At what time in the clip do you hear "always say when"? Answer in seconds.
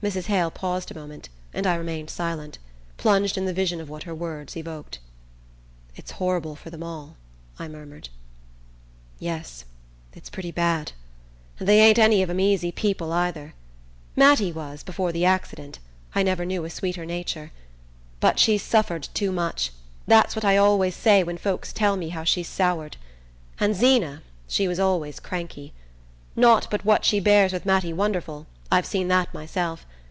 20.56-21.38